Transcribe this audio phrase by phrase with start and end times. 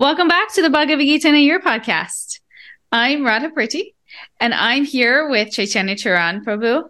[0.00, 2.40] Welcome back to the Bhagavad Gita in a Year podcast.
[2.90, 3.92] I'm Radha Priti,
[4.40, 6.88] and I'm here with Chaitanya Charan Prabhu.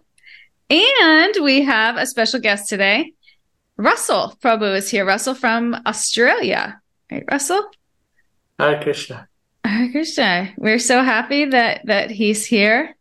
[0.69, 3.11] And we have a special guest today.
[3.75, 5.05] Russell Prabhu is here.
[5.05, 6.79] Russell from Australia.
[7.11, 7.69] Right, Russell?
[8.57, 9.27] Hi, Krishna.
[9.65, 10.53] Hi, Krishna.
[10.55, 12.95] We're so happy that that he's here,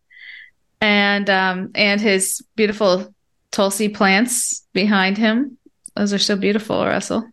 [0.81, 3.15] and um, and his beautiful
[3.53, 5.57] tulsi plants behind him.
[5.95, 7.31] Those are so beautiful, Russell.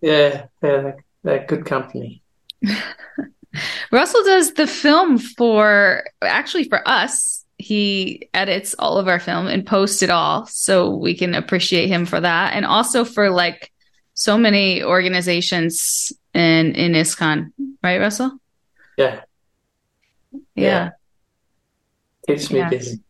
[0.00, 2.22] Yeah, yeah, they're good company.
[3.92, 7.44] Russell does the film for actually for us.
[7.58, 12.06] He edits all of our film and posts it all so we can appreciate him
[12.06, 12.54] for that.
[12.54, 13.70] And also for like
[14.14, 17.52] so many organizations in in ISKCON,
[17.82, 18.32] right, Russell?
[18.96, 19.20] Yeah.
[20.32, 20.40] Yeah.
[20.54, 20.90] yeah.
[22.26, 22.68] Keeps me Yeah.
[22.70, 23.00] busy.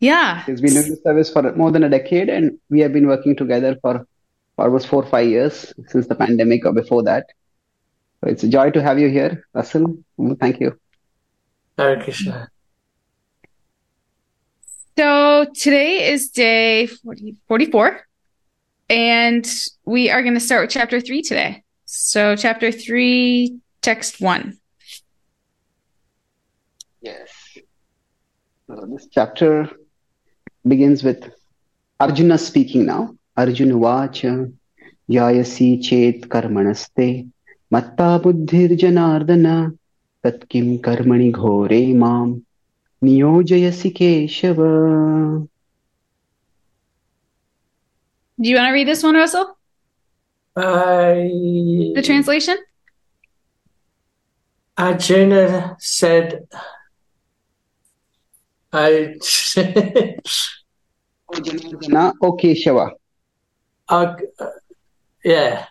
[0.00, 0.44] Yeah.
[0.44, 3.36] He's been doing this service for more than a decade, and we have been working
[3.36, 4.06] together for
[4.60, 7.26] almost four or five years since the pandemic or before that.
[8.20, 9.96] So it's a joy to have you here, Russell.
[10.18, 10.78] Mm, Thank you.
[11.78, 12.50] Hare Krishna.
[14.98, 18.06] So today is day 40, 44,
[18.90, 19.48] and
[19.86, 21.62] we are going to start with chapter three today.
[21.86, 24.58] So, chapter three, text one.
[27.00, 27.30] Yes.
[28.66, 29.70] So this chapter
[30.66, 31.32] begins with
[31.98, 33.16] Arjuna speaking now.
[33.36, 34.52] Arjuna vacha
[35.08, 37.28] yayasi chet karmanaste
[37.70, 39.76] matta buddhir janardana
[40.22, 42.44] tat kim karmani ghore mam
[43.02, 45.46] niyojayasi keshava.
[48.40, 49.58] Do you want to read this one, Russell?
[50.56, 52.56] I, The translation?
[54.78, 56.48] Arjuna said,
[58.72, 59.14] I,
[61.28, 62.92] O Janardana, O Keshava.
[63.90, 64.14] I,
[65.24, 65.66] yeah.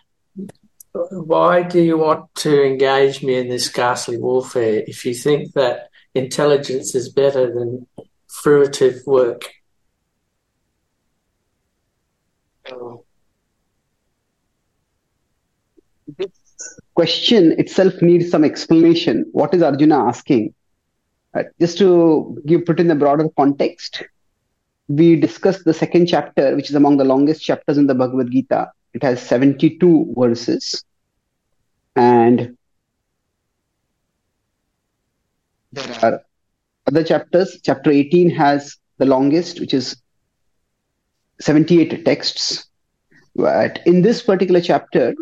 [0.92, 5.88] Why do you want to engage me in this ghastly warfare if you think that
[6.14, 7.86] intelligence is better than
[8.28, 9.48] fruitive work?
[16.18, 16.28] This
[16.94, 19.26] question itself needs some explanation.
[19.32, 20.54] What is Arjuna asking?
[21.32, 24.02] Uh, just to give put in the broader context,
[24.90, 28.72] we discussed the second chapter, which is among the longest chapters in the Bhagavad Gita.
[28.92, 30.82] It has 72 verses.
[31.94, 32.58] And
[35.70, 36.22] there are
[36.88, 37.60] other chapters.
[37.62, 39.94] Chapter 18 has the longest, which is
[41.40, 42.68] 78 texts.
[43.36, 45.14] But in this particular chapter,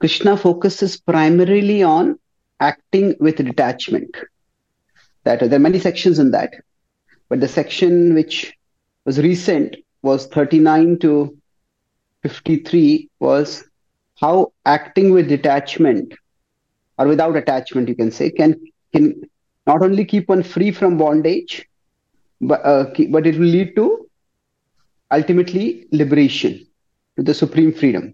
[0.00, 2.18] Krishna focuses primarily on
[2.58, 4.16] acting with detachment.
[5.22, 6.52] That there are many sections in that,
[7.32, 8.52] but the section which
[9.06, 11.34] was recent was 39 to
[12.22, 13.64] 53 was
[14.20, 16.12] how acting with detachment
[16.98, 18.60] or without attachment, you can say, can
[18.92, 19.22] can
[19.66, 21.66] not only keep one free from bondage,
[22.42, 24.06] but uh, but it will lead to
[25.10, 26.66] ultimately liberation,
[27.16, 28.12] to the supreme freedom.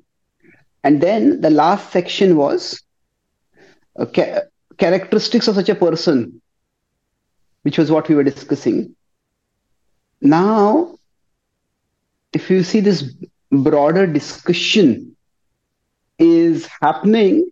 [0.84, 2.80] And then the last section was
[3.98, 4.06] uh,
[4.76, 6.40] characteristics of such a person,
[7.62, 8.94] which was what we were discussing.
[10.20, 10.98] Now,
[12.32, 13.14] if you see this
[13.50, 15.16] broader discussion
[16.18, 17.50] is happening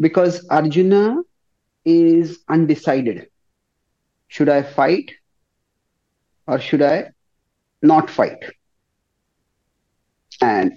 [0.00, 1.22] because Arjuna
[1.84, 3.28] is undecided.
[4.28, 5.12] Should I fight
[6.46, 7.10] or should I
[7.82, 8.42] not fight?
[10.40, 10.72] And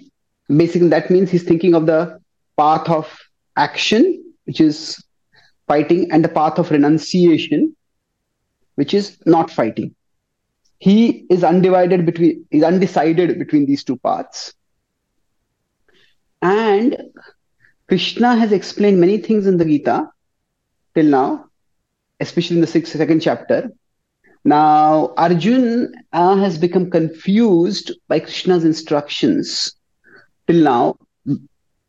[0.48, 2.20] basically, that means he's thinking of the
[2.56, 3.18] path of
[3.56, 5.02] action, which is
[5.66, 7.74] fighting, and the path of renunciation,
[8.76, 9.95] which is not fighting.
[10.78, 14.54] He is undivided between, is undecided between these two paths.
[16.42, 16.96] And
[17.88, 20.10] Krishna has explained many things in the Gita
[20.94, 21.46] till now,
[22.20, 23.70] especially in the sixth, second chapter.
[24.44, 29.74] Now, Arjun uh, has become confused by Krishna's instructions
[30.46, 30.98] till now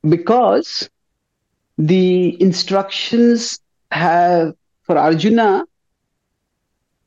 [0.08, 0.90] because
[1.78, 3.60] the instructions
[3.92, 4.54] have,
[4.84, 5.66] for Arjuna,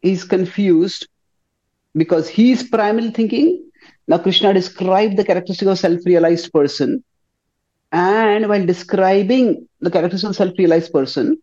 [0.02, 1.08] is confused
[1.94, 3.70] because he is primarily thinking.
[4.06, 7.04] Now, Krishna described the characteristic of self realized person.
[7.92, 11.40] And while describing the characteristic of self realized person,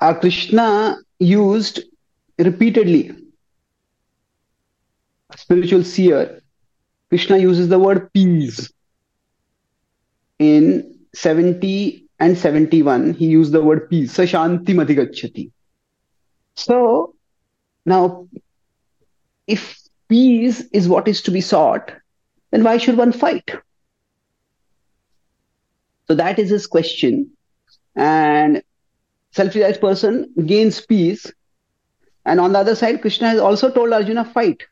[0.00, 1.80] uh, Krishna used
[2.38, 3.12] repeatedly
[5.36, 6.42] spiritual seer.
[7.08, 8.70] Krishna uses the word peace.
[10.38, 14.12] In 70 and 71, he used the word peace.
[14.12, 15.50] Sa shanti madhigachati.
[16.54, 17.14] So
[17.84, 18.28] now,
[19.46, 19.78] if
[20.08, 21.92] peace is what is to be sought,
[22.50, 23.50] then why should one fight?
[26.06, 27.32] So that is his question.
[27.94, 28.62] And
[29.32, 31.32] self-realized person gains peace.
[32.24, 34.62] And on the other side, Krishna has also told Arjuna, fight.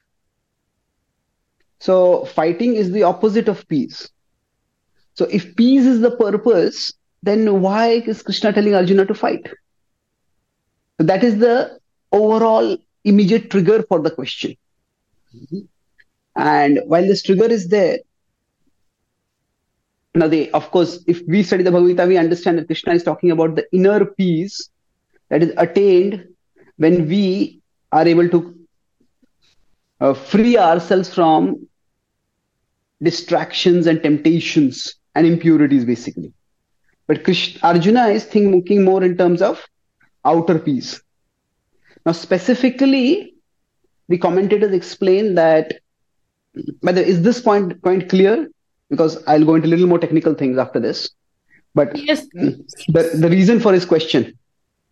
[1.81, 4.11] So fighting is the opposite of peace.
[5.15, 6.93] So if peace is the purpose,
[7.23, 9.47] then why is Krishna telling Arjuna to fight?
[10.99, 11.79] So that is the
[12.13, 14.57] overall immediate trigger for the question.
[16.37, 17.99] And while this trigger is there,
[20.15, 23.03] now they, of course, if we study the Bhagavad Gita, we understand that Krishna is
[23.03, 24.69] talking about the inner peace
[25.29, 26.29] that is attained
[26.77, 27.61] when we
[27.91, 28.55] are able to
[30.01, 31.67] uh, free ourselves from
[33.03, 36.33] distractions and temptations and impurities, basically.
[37.07, 39.65] But Krishna, Arjuna is thinking more in terms of
[40.25, 41.03] outer peace.
[42.07, 43.34] Now, specifically,
[44.09, 45.81] the commentators explain that.
[46.81, 48.49] Whether is this point point clear?
[48.89, 51.11] Because I'll go into a little more technical things after this.
[51.75, 52.27] But yes.
[52.29, 54.39] the the reason for his question.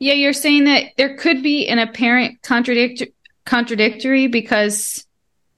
[0.00, 3.05] Yeah, you're saying that there could be an apparent contradict
[3.44, 5.06] contradictory because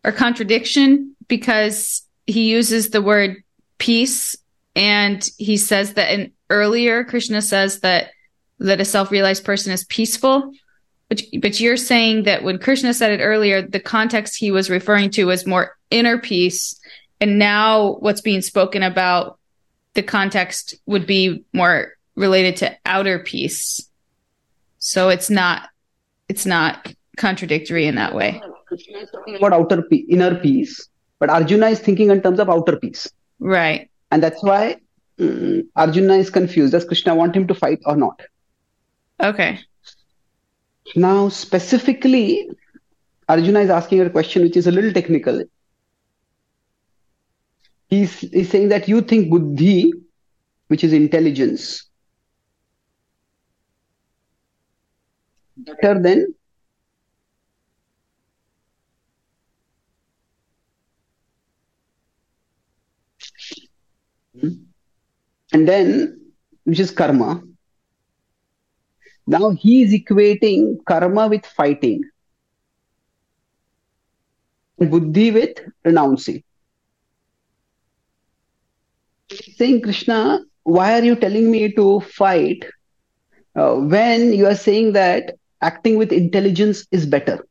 [0.05, 3.43] or contradiction because he uses the word
[3.79, 4.37] peace
[4.77, 8.11] and he says that in earlier krishna says that
[8.59, 10.53] that a self-realized person is peaceful
[11.09, 15.11] but but you're saying that when krishna said it earlier the context he was referring
[15.11, 16.79] to was more inner peace
[17.21, 19.39] and now what's being spoken about
[19.95, 23.89] the context would be more related to outer peace
[24.79, 25.69] so it's not
[26.29, 31.69] it's not contradictory in that way krishna is talking about outer inner peace but arjuna
[31.69, 33.09] is thinking in terms of outer peace
[33.39, 34.77] right and that's why
[35.19, 36.73] um, Arjuna is confused.
[36.73, 38.23] Does Krishna want him to fight or not?
[39.23, 39.61] Okay.
[40.97, 42.51] Now, specifically,
[43.29, 45.45] Arjuna is asking a question which is a little technical.
[47.89, 49.93] He's, he's saying that you think buddhi,
[50.69, 51.89] which is intelligence,
[55.57, 56.35] better than
[64.41, 64.49] hmm?
[65.53, 66.21] and then
[66.65, 67.43] which is karma.
[69.27, 72.03] Now he is equating karma with fighting,
[74.79, 76.43] buddhi with renouncing.
[79.57, 82.65] Saying, Krishna, why are you telling me to fight
[83.57, 87.47] uh, when you are saying that acting with intelligence is better?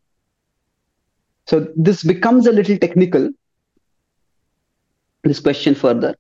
[1.48, 3.30] So this becomes a little technical.
[5.24, 6.16] This question further.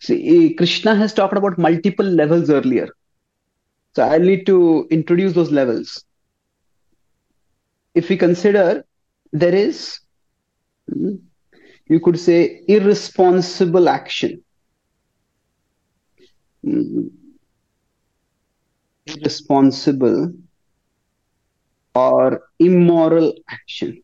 [0.00, 2.88] See, Krishna has talked about multiple levels earlier.
[3.94, 6.04] So I need to introduce those levels.
[7.94, 8.84] If we consider
[9.32, 10.00] there is,
[10.90, 11.16] hmm,
[11.88, 14.42] you could say, irresponsible action.
[16.64, 17.08] Hmm.
[19.06, 20.32] Irresponsible
[21.94, 24.02] or immoral action.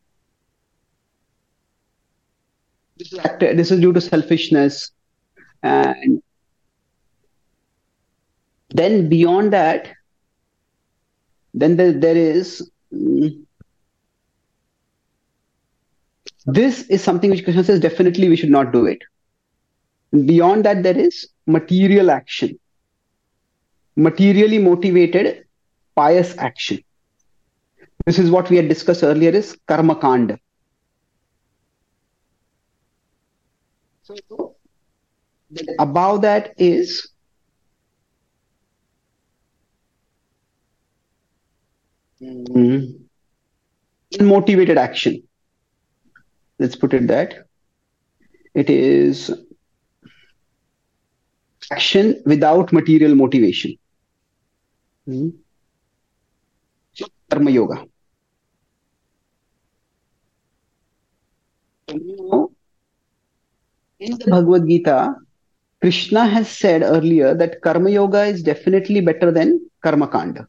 [2.99, 4.91] This is, this is due to selfishness,
[5.63, 6.21] and
[8.71, 9.89] then beyond that,
[11.55, 13.47] then there, there is um,
[16.47, 19.03] this is something which Krishna says definitely we should not do it.
[20.13, 22.59] Beyond that, there is material action,
[23.97, 25.45] materially motivated
[25.95, 26.83] pious action.
[28.07, 30.39] This is what we had discussed earlier is karma kanda.
[34.03, 34.57] So
[35.79, 37.11] above that is
[42.23, 42.99] mm,
[44.21, 45.23] motivated action.
[46.59, 47.47] Let's put it that.
[48.55, 49.31] It is
[51.71, 53.77] action without material motivation.
[55.09, 55.33] Mm.
[57.31, 57.85] Karma Yoga.
[64.01, 65.15] In the Bhagavad Gita,
[65.81, 70.49] Krishna has said earlier that Karma Yoga is definitely better than Karma Kanda.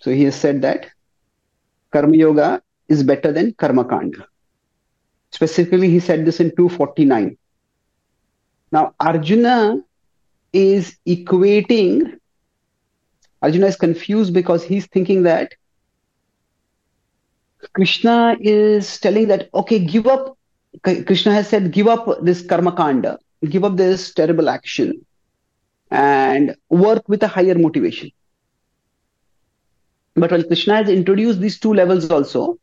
[0.00, 0.86] So he has said that
[1.92, 4.26] Karma Yoga is better than Karma Kanda.
[5.32, 7.36] Specifically, he said this in 249.
[8.72, 9.82] Now, Arjuna
[10.52, 12.18] is equating,
[13.42, 15.54] Arjuna is confused because he's thinking that
[17.72, 20.38] Krishna is telling that, okay, give up.
[20.82, 25.04] Krishna has said, give up this karma kanda give up this terrible action
[25.90, 28.10] and work with a higher motivation.
[30.14, 32.58] But when Krishna has introduced these two levels also,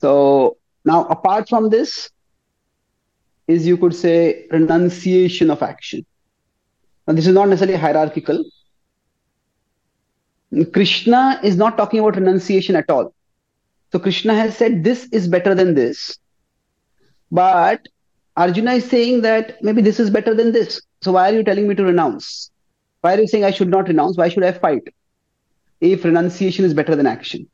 [0.00, 2.10] so now apart from this,
[3.48, 6.04] is you could say renunciation of action.
[7.06, 8.44] Now, this is not necessarily hierarchical.
[10.72, 13.14] Krishna is not talking about renunciation at all.
[13.90, 16.18] So Krishna has said this is better than this.
[17.30, 17.88] But
[18.36, 20.80] Arjuna is saying that maybe this is better than this.
[21.02, 22.50] So why are you telling me to renounce?
[23.00, 24.16] Why are you saying I should not renounce?
[24.16, 24.82] Why should I fight?
[25.82, 27.48] If renunciation is better than action.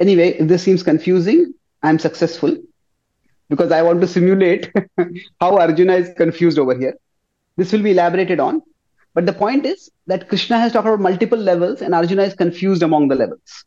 [0.00, 2.56] Anyway, if this seems confusing, I'm successful
[3.48, 4.72] because I want to simulate
[5.40, 6.94] how Arjuna is confused over here.
[7.56, 8.62] This will be elaborated on.
[9.14, 12.82] But the point is that Krishna has talked about multiple levels and Arjuna is confused
[12.82, 13.64] among the levels.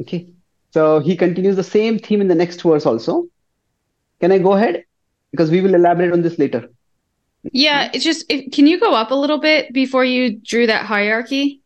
[0.00, 0.28] Okay.
[0.72, 3.26] So he continues the same theme in the next verse also.
[4.20, 4.84] Can I go ahead?
[5.30, 6.68] Because we will elaborate on this later.
[7.52, 10.86] Yeah, it's just if, can you go up a little bit before you drew that
[10.86, 11.60] hierarchy?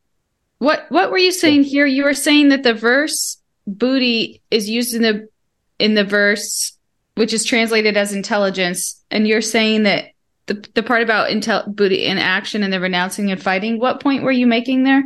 [0.58, 1.86] What what were you saying here?
[1.86, 3.38] You were saying that the verse
[3.68, 5.28] buddhi is used in the
[5.78, 6.72] in the verse
[7.14, 10.06] which is translated as intelligence and you're saying that
[10.46, 14.22] the the part about intel buddhi in action and the renouncing and fighting what point
[14.22, 15.02] were you making there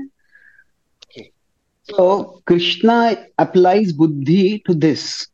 [1.83, 5.27] so krishna applies buddhi to this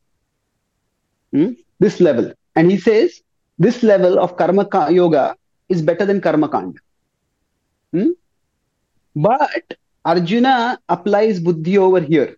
[1.33, 1.53] hmm?
[1.79, 3.21] this level and he says
[3.59, 5.37] this level of karma yoga
[5.69, 6.81] is better than karma kanda.
[7.93, 8.11] hmm?
[9.15, 9.77] but
[10.13, 10.55] arjuna
[10.97, 12.31] applies buddhi over here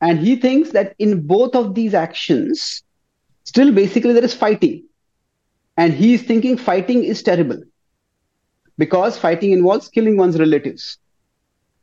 [0.00, 2.82] and he thinks that in both of these actions
[3.44, 4.76] still basically there is fighting
[5.76, 7.60] and he is thinking fighting is terrible
[8.78, 10.98] because fighting involves killing one's relatives.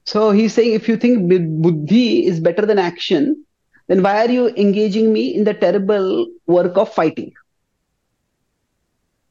[0.05, 3.45] So he's saying if you think buddhi is better than action,
[3.87, 7.33] then why are you engaging me in the terrible work of fighting?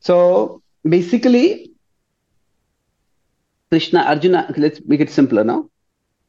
[0.00, 1.70] So basically,
[3.74, 5.68] Krishna, Arjuna, let's make it simpler now.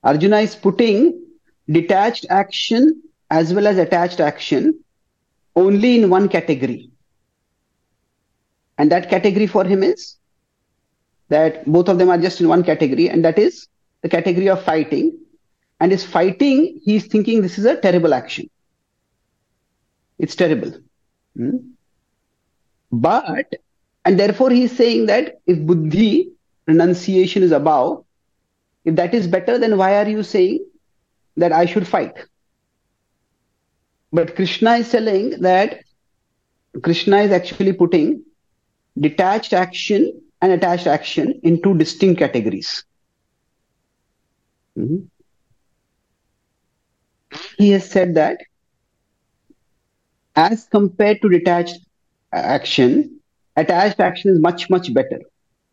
[0.03, 1.21] Arjuna is putting
[1.69, 4.79] detached action as well as attached action
[5.55, 6.89] only in one category.
[8.79, 10.15] And that category for him is
[11.29, 13.67] that both of them are just in one category, and that is
[14.01, 15.15] the category of fighting.
[15.79, 18.49] And is fighting, he's thinking this is a terrible action.
[20.17, 20.73] It's terrible.
[21.37, 21.57] Hmm?
[22.91, 23.53] But,
[24.03, 26.31] and therefore he's saying that if buddhi,
[26.67, 28.03] renunciation is above,
[28.83, 30.65] if that is better, then why are you saying
[31.37, 32.15] that I should fight?
[34.11, 35.83] But Krishna is telling that
[36.81, 38.23] Krishna is actually putting
[38.99, 42.83] detached action and attached action in two distinct categories.
[44.77, 45.05] Mm-hmm.
[47.57, 48.39] He has said that
[50.35, 51.79] as compared to detached
[52.31, 53.19] action,
[53.55, 55.19] attached action is much, much better.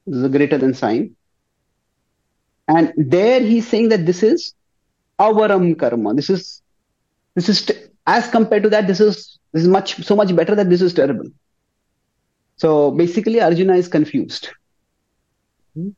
[0.06, 1.16] This is a greater than sign.
[2.68, 4.54] And there he's saying that this is
[5.18, 6.14] avaram karma.
[6.14, 6.62] This is
[7.34, 7.70] this is
[8.06, 10.94] as compared to that, this is this is much so much better that this is
[10.94, 11.26] terrible.
[12.56, 14.48] So basically, Arjuna is confused.
[15.76, 15.92] Okay.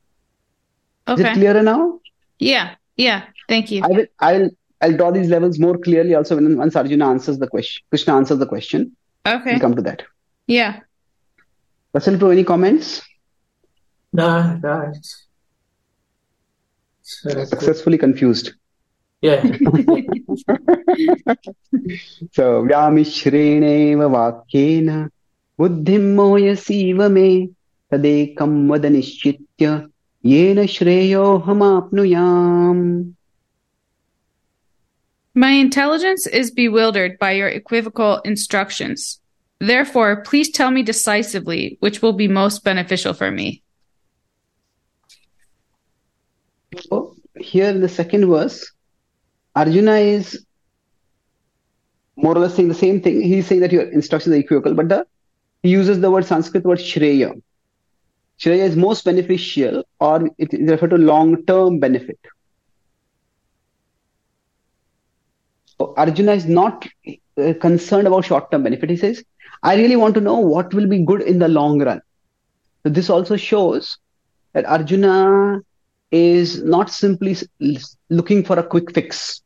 [1.08, 2.00] Is it clearer now?
[2.38, 2.76] Yeah.
[2.96, 3.24] Yeah.
[3.48, 3.82] Thank you.
[3.84, 4.06] I will.
[4.20, 4.50] I'll.
[4.80, 7.82] I'll draw these levels more clearly also when once Arjuna answers the question.
[7.88, 8.94] Krishna answers the question.
[9.26, 9.52] Okay.
[9.52, 10.02] We'll come to that.
[10.46, 10.80] Yeah.
[11.94, 13.00] Russell, to any comments?
[14.13, 14.91] No, no.
[14.95, 15.25] It's,
[17.01, 18.53] it's, uh, Successfully confused.
[19.21, 19.43] Yeah.
[22.31, 25.09] so, vyamishrenev vakyena
[25.59, 27.29] बुद्धिं मोहयसीव मे
[27.91, 29.65] तदेकं वद निश्चित्य
[30.25, 32.83] येन श्रेयोऽहमाप्नुयाम्
[35.35, 39.21] My intelligence is bewildered by your equivocal instructions.
[39.59, 43.61] Therefore, please tell me decisively which will be most beneficial for me.
[46.90, 48.72] Oh, here in the second verse,
[49.54, 50.44] Arjuna is
[52.16, 53.20] more or less saying the same thing.
[53.22, 55.06] He's saying that your instructions are equivocal, but the
[55.62, 57.40] he uses the word Sanskrit word Shreya.
[58.38, 62.18] Shreya is most beneficial or it is referred to long-term benefit.
[65.78, 66.86] So Arjuna is not
[67.38, 68.90] uh, concerned about short-term benefit.
[68.90, 69.24] He says,
[69.62, 72.00] I really want to know what will be good in the long run.
[72.82, 73.96] So this also shows
[74.52, 75.62] that Arjuna
[76.14, 77.36] is not simply
[78.08, 79.42] looking for a quick fix.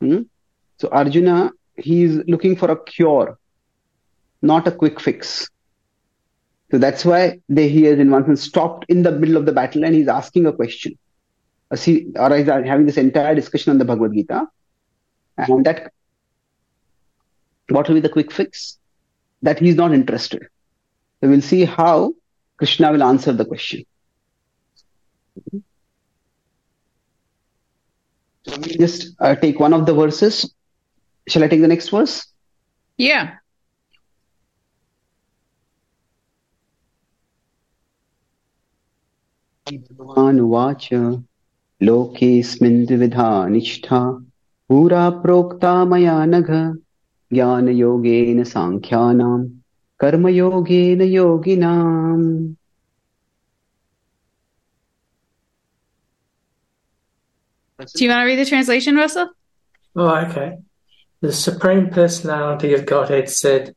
[0.00, 0.22] Hmm?
[0.78, 3.38] So Arjuna, he is looking for a cure
[4.44, 5.48] not a quick fix.
[6.70, 9.52] So that's why they, he has in one sense stopped in the middle of the
[9.52, 10.98] battle and he's asking a question.
[11.70, 14.46] Uh, see, or he's having this entire discussion on the Bhagavad Gita.
[15.36, 15.92] And that,
[17.68, 18.78] what will be the quick fix?
[19.42, 20.46] That he's not interested.
[21.20, 22.14] So we'll see how
[22.58, 23.84] Krishna will answer the question.
[28.46, 30.54] Let me just uh, take one of the verses.
[31.26, 32.26] Shall I take the next verse?
[32.98, 33.38] Yeah.
[39.66, 40.88] भगवानुवाच
[41.80, 44.00] लोकेऽस्मिन् द्विविधा निष्ठा
[44.68, 46.48] पुरा प्रोक्ता मया नघ
[47.32, 49.40] ज्ञानयोगेन साङ्ख्यानां
[50.00, 52.26] कर्मयोगेन योगिनाम्
[57.78, 59.30] Do you want to read the translation, Russell?
[59.96, 60.58] Oh, okay.
[61.20, 63.74] The Supreme Personality of Godhead said,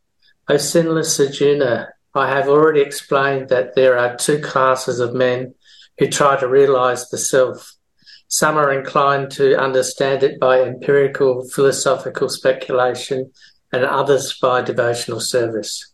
[0.50, 5.56] O sinless Arjuna, I have already explained that there are two classes of men
[5.98, 7.74] who try to realize the self.
[8.28, 13.32] Some are inclined to understand it by empirical philosophical speculation,
[13.72, 15.94] and others by devotional service.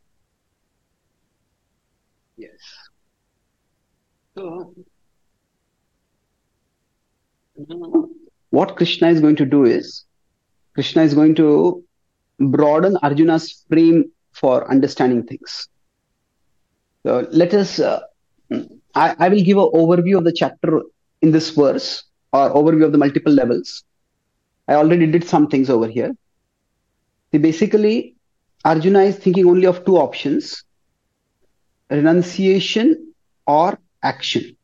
[2.38, 2.52] Yes.
[4.36, 4.74] So,
[8.50, 10.06] what Krishna is going to do is,
[10.74, 11.84] Krishna is going to
[12.40, 15.68] broaden Arjuna's frame for understanding things.
[17.06, 18.02] So let us, uh,
[18.96, 20.82] I, I will give an overview of the chapter
[21.22, 23.84] in this verse or overview of the multiple levels.
[24.68, 26.16] I already did some things over here.
[27.32, 28.16] See, basically,
[28.66, 30.64] Arjuna is thinking only of two options
[31.90, 33.14] renunciation
[33.46, 34.56] or action.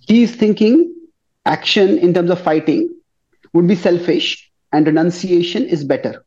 [0.00, 0.94] He is thinking
[1.44, 2.94] action in terms of fighting
[3.52, 6.24] would be selfish and renunciation is better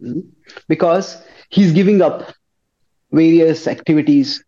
[0.00, 0.20] hmm?
[0.68, 2.32] because he's giving up
[3.10, 4.44] various activities,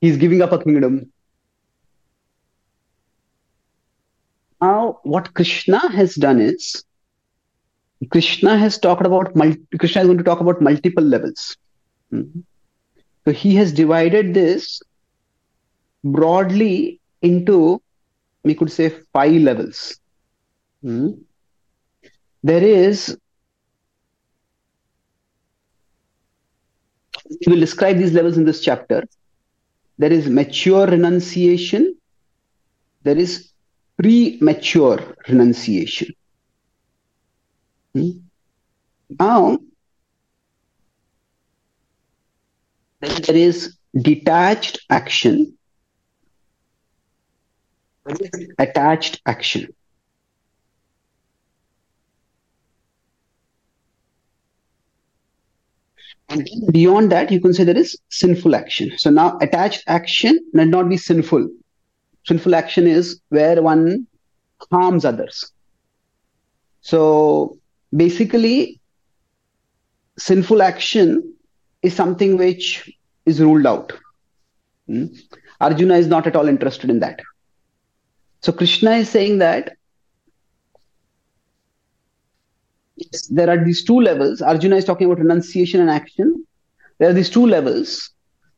[0.00, 1.10] he's giving up a kingdom.
[4.60, 6.84] Now, what Krishna has done is
[8.10, 11.56] Krishna has talked about multi, Krishna is going to talk about multiple levels.
[12.10, 12.40] Hmm?
[13.24, 14.80] So he has divided this
[16.04, 17.82] broadly into,
[18.46, 19.98] we could say, five levels.
[20.80, 21.08] Hmm?
[22.44, 23.18] There is,
[27.28, 29.02] we will describe these levels in this chapter.
[29.98, 31.96] There is mature renunciation,
[33.02, 33.50] there is
[34.00, 36.14] premature renunciation.
[37.94, 38.10] Hmm?
[39.18, 39.58] Now,
[43.00, 45.55] there is detached action,
[48.58, 49.68] attached action.
[56.28, 58.92] And beyond that, you can say there is sinful action.
[58.96, 61.48] So now, attached action need not be sinful.
[62.26, 64.06] Sinful action is where one
[64.70, 65.52] harms others.
[66.80, 67.58] So
[67.94, 68.80] basically,
[70.18, 71.34] sinful action
[71.82, 72.90] is something which
[73.24, 73.92] is ruled out.
[74.86, 75.06] Hmm?
[75.60, 77.20] Arjuna is not at all interested in that.
[78.40, 79.76] So Krishna is saying that
[83.30, 84.40] there are these two levels.
[84.40, 86.46] Arjuna is talking about renunciation and action.
[86.98, 88.10] There are these two levels.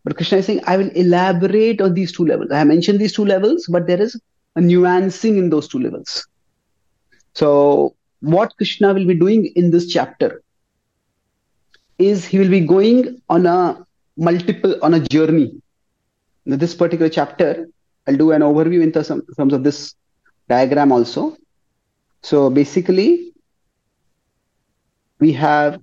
[0.04, 2.50] But Krishna is saying, I will elaborate on these two levels.
[2.50, 4.20] I have mentioned these two levels, but there is
[4.56, 6.26] a nuancing in those two levels.
[7.34, 10.42] So what Krishna will be doing in this chapter
[11.98, 13.84] is he will be going on a
[14.16, 15.60] multiple on a journey.
[16.46, 17.68] This particular chapter,
[18.08, 19.94] I'll do an overview in terms of this
[20.48, 21.36] diagram also.
[22.22, 23.34] So basically,
[25.18, 25.78] we have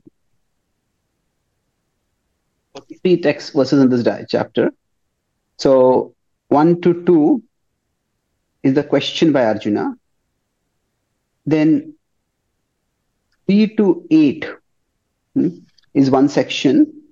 [2.73, 4.71] 43 text verses in this chapter.
[5.57, 6.15] So
[6.47, 7.43] 1 to 2
[8.63, 9.93] is the question by Arjuna.
[11.45, 11.93] Then
[13.47, 14.47] 3 to 8
[15.35, 15.49] hmm,
[15.93, 17.03] is one section.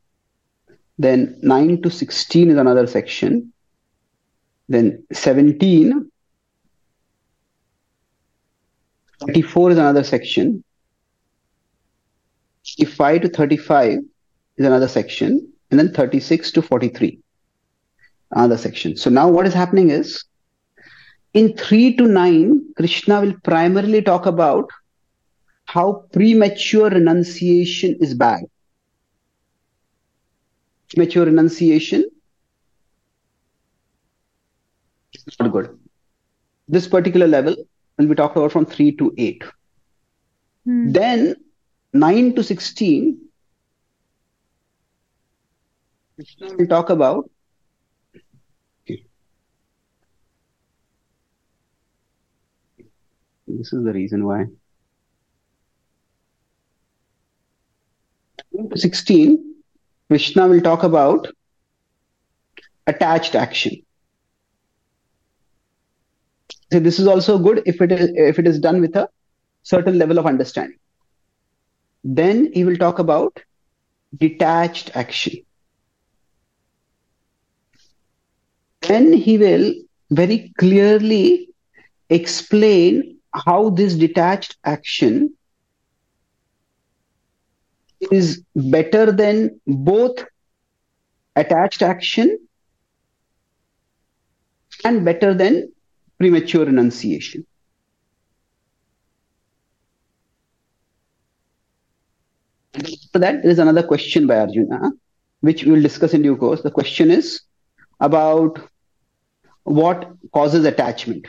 [0.97, 3.52] Then 9 to 16 is another section.
[4.69, 6.09] Then 17,
[9.19, 10.63] 34 is another section.
[12.77, 13.99] 35 to 35
[14.57, 15.49] is another section.
[15.69, 17.19] And then 36 to 43,
[18.31, 18.95] another section.
[18.95, 20.23] So now what is happening is
[21.33, 24.69] in 3 to 9, Krishna will primarily talk about
[25.65, 28.41] how premature renunciation is bad.
[30.93, 32.05] Premature renunciation
[35.27, 35.77] is not good.
[36.67, 37.55] This particular level
[37.97, 39.43] will be talked about from 3 to 8.
[40.65, 40.91] Hmm.
[40.91, 41.35] Then
[41.93, 43.19] 9 to 16,
[46.15, 47.29] Krishna will talk about
[48.83, 49.03] Okay.
[53.47, 54.45] this is the reason why
[58.75, 59.55] 16,
[60.07, 61.27] Krishna will talk about
[62.85, 63.82] attached action.
[66.73, 69.07] So this is also good if it is if it is done with a
[69.61, 70.79] certain level of understanding.
[72.03, 73.41] Then he will talk about
[74.17, 75.45] detached action.
[78.87, 79.73] then he will
[80.11, 81.49] very clearly
[82.09, 85.33] explain how this detached action
[88.11, 90.25] is better than both
[91.35, 92.37] attached action
[94.83, 95.72] and better than
[96.23, 97.45] premature renunciation.
[102.73, 104.93] After that, there is another question by Arjuna,
[105.41, 106.61] which we will discuss in due course.
[106.61, 107.41] The question is
[107.99, 108.57] about
[109.63, 111.27] what causes attachment,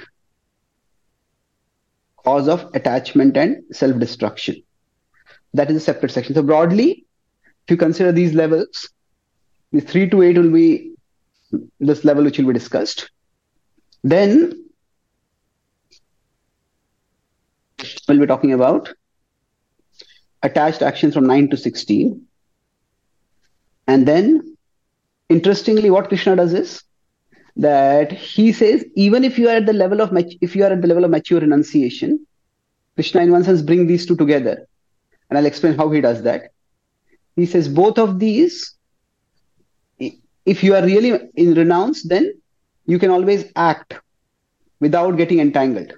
[2.25, 4.63] cause of attachment and self destruction.
[5.55, 6.37] That is a separate section.
[6.37, 7.05] So, broadly,
[7.65, 8.89] if you consider these levels,
[9.73, 10.93] the 3 to 8 will be
[11.81, 13.11] this level which will be discussed.
[14.05, 14.64] Then
[18.09, 18.93] we'll be talking about
[20.43, 22.23] attached actions from 9 to 16.
[23.87, 24.57] And then,
[25.29, 26.83] interestingly, what Krishna does is
[27.57, 30.83] that he says, even if you are at the level of if you are at
[30.83, 32.27] the level of mature renunciation,
[32.95, 34.67] Krishna in one sense bring these two together.
[35.29, 36.51] And I'll explain how he does that.
[37.37, 38.75] He says both of these,
[39.99, 42.35] if you are really in renounce, then
[42.87, 43.95] you can always act
[44.81, 45.95] without getting entangled.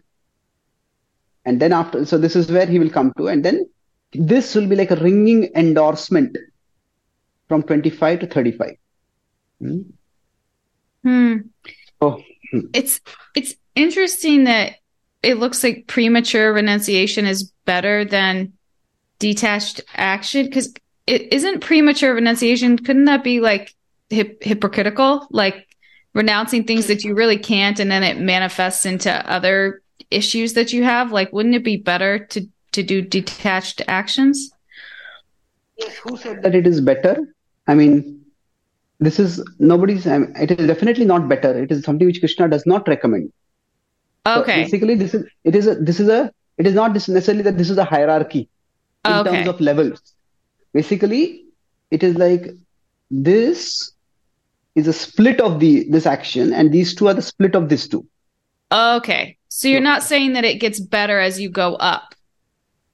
[1.46, 3.66] And then after, so this is where he will come to, and then
[4.12, 6.36] this will be like a ringing endorsement
[7.48, 8.76] from 25 to 35.
[9.60, 9.80] Hmm.
[11.02, 11.36] hmm.
[12.00, 12.20] Oh.
[12.50, 12.60] Hmm.
[12.74, 13.00] It's
[13.34, 14.74] it's interesting that
[15.22, 18.52] it looks like premature renunciation is better than
[19.18, 20.74] detached action because
[21.06, 22.76] it isn't premature renunciation.
[22.76, 23.74] Couldn't that be like
[24.10, 25.26] hip- hypocritical?
[25.30, 25.66] Like
[26.12, 30.84] renouncing things that you really can't and then it manifests into other issues that you
[30.84, 34.50] have like wouldn't it be better to to do detached actions?
[35.76, 37.16] Yes, who said that it is better?
[37.66, 38.24] I mean
[38.98, 41.62] this is nobody's I mean, it is definitely not better.
[41.62, 43.32] It is something which krishna does not recommend.
[44.26, 44.52] Okay.
[44.52, 47.58] so basically this is it is a this is a it is not necessarily that
[47.58, 48.48] this is a hierarchy
[49.04, 49.30] in okay.
[49.30, 50.14] terms of levels.
[50.72, 51.44] Basically
[51.90, 52.50] it is like
[53.10, 53.92] this
[54.74, 57.88] is a split of the this action, and these two are the split of these
[57.88, 58.06] two.
[58.72, 62.14] Okay, so you're not saying that it gets better as you go up.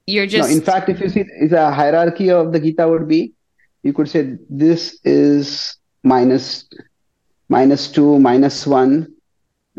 [0.05, 0.55] You're just no.
[0.55, 3.33] In fact, if you see, is a hierarchy of the Gita would be,
[3.81, 6.65] you could say this is minus
[7.49, 9.13] minus two, minus one,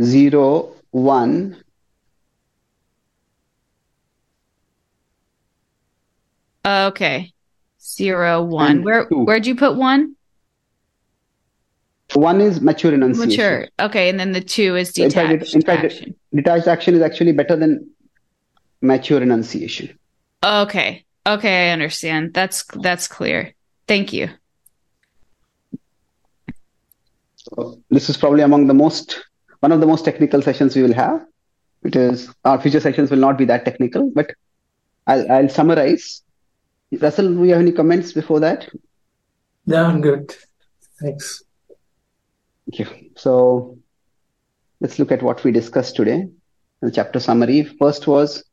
[0.03, 1.63] zero, one.
[6.67, 7.33] Okay,
[7.81, 8.83] zero, one.
[8.83, 9.25] Where two.
[9.25, 10.17] where'd you put one?
[12.15, 13.29] One is mature renunciation.
[13.29, 13.69] Mature.
[13.81, 16.15] Okay, and then the two is detached in fact, action.
[16.33, 17.91] detached action is actually better than
[18.81, 19.99] mature renunciation.
[20.45, 21.05] Okay.
[21.27, 22.35] Okay, I understand.
[22.35, 23.55] That's that's clear.
[23.89, 24.29] Thank you.
[27.37, 29.25] So this is probably among the most
[29.61, 31.25] one of the most technical sessions we will have.
[31.83, 34.33] It is our future sessions will not be that technical, but
[35.07, 36.23] I'll I'll summarize.
[36.93, 38.69] Russell, do you have any comments before that?
[39.67, 40.35] No, I'm good.
[41.01, 41.43] Thanks.
[42.67, 42.87] You.
[43.17, 43.79] So
[44.81, 46.29] let's look at what we discussed today.
[46.81, 47.65] The chapter summary.
[47.65, 48.45] First was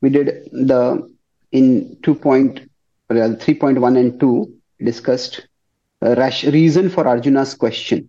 [0.00, 1.10] we did the
[1.52, 2.70] in 2 point,
[3.10, 5.46] 3.1 and 2 discussed
[6.00, 8.08] a rash, reason for Arjuna's question.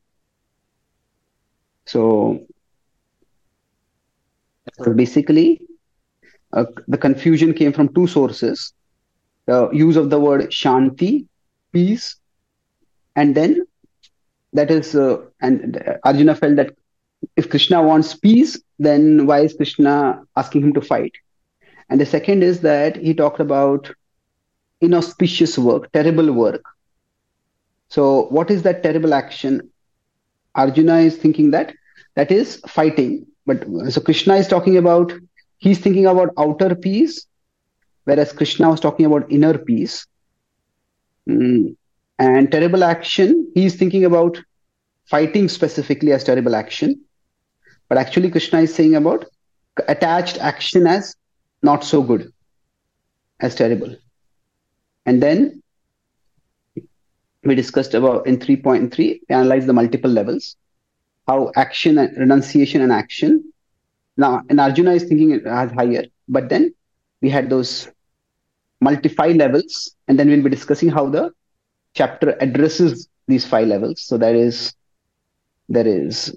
[1.86, 2.46] So
[4.96, 5.62] basically
[6.54, 8.74] uh, the confusion came from two sources
[9.46, 11.28] the use of the word shanti
[11.72, 12.18] peace
[13.16, 13.66] and then
[14.54, 16.76] that is, uh, and Arjuna felt that
[17.36, 21.14] if Krishna wants peace, then why is Krishna asking him to fight?
[21.90, 23.92] And the second is that he talked about
[24.82, 26.64] inauspicious work, terrible work.
[27.90, 29.70] So, what is that terrible action?
[30.56, 31.74] Arjuna is thinking that
[32.16, 33.28] that is fighting.
[33.46, 35.12] But so Krishna is talking about,
[35.58, 37.26] he's thinking about outer peace,
[38.04, 40.06] whereas Krishna was talking about inner peace.
[41.28, 41.76] Mm.
[42.22, 44.40] And terrible action, he is thinking about
[45.06, 47.04] fighting specifically as terrible action.
[47.90, 49.26] But actually, Krishna is saying about
[49.88, 51.16] attached action as
[51.64, 52.32] not so good,
[53.40, 53.96] as terrible.
[55.08, 55.64] And then
[57.44, 60.56] we discussed about in 3.3, we analyzed the multiple levels,
[61.28, 63.52] how action and renunciation and action.
[64.16, 66.76] Now, and Arjuna is thinking as higher, but then
[67.20, 67.90] we had those
[68.80, 71.32] multi five levels, and then we'll be discussing how the
[71.94, 74.02] chapter addresses these five levels.
[74.02, 74.74] So that is
[75.70, 76.36] there is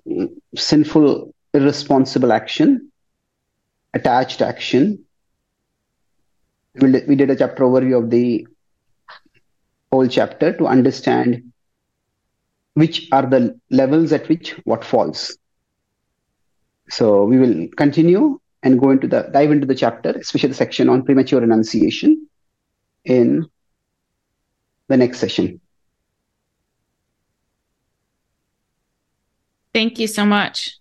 [0.54, 2.90] sinful, irresponsible action,
[3.92, 5.04] attached action.
[6.80, 8.46] We did a chapter overview of the
[9.90, 11.52] whole chapter to understand
[12.74, 15.38] which are the levels at which what falls.
[16.90, 20.88] So we will continue and go into the dive into the chapter, especially the section
[20.88, 22.28] on premature renunciation
[23.04, 23.48] in
[24.88, 25.60] the next session.
[29.72, 30.78] Thank you so much.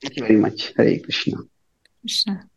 [0.00, 0.72] Thank you very much.
[0.76, 1.36] Hare Krishna.
[2.00, 2.49] Krishna.